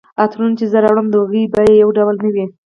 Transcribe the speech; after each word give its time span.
عطرونه 0.23 0.55
چي 0.59 0.65
زه 0.71 0.77
راوړم 0.83 1.07
د 1.09 1.15
هغوی 1.21 1.43
بیي 1.53 1.71
یو 1.83 1.89
ډول 1.97 2.15
نه 2.23 2.29
وي 2.33 2.45